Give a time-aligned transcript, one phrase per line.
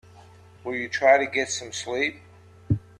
[0.63, 2.23] Will you try to get some sleep?